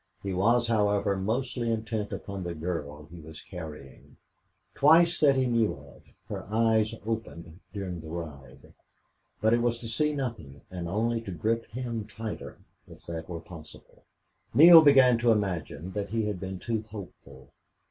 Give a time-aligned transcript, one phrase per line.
[0.23, 4.17] He was, however, mostly intent upon the girl he was carrying.
[4.73, 8.73] Twice that he knew of her eyes opened during the ride.
[9.41, 13.41] But it was to see nothing and only to grip him tighter, if that were
[13.41, 14.01] possible.
[14.55, 17.51] Neale began to imagine that he had been too hopeful.